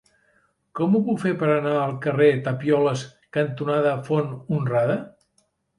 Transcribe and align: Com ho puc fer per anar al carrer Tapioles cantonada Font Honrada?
Com 0.79 0.95
ho 0.95 1.01
puc 1.09 1.19
fer 1.25 1.33
per 1.43 1.49
anar 1.57 1.75
al 1.81 1.93
carrer 2.07 2.31
Tapioles 2.49 3.07
cantonada 3.39 3.97
Font 4.11 4.37
Honrada? 4.59 4.99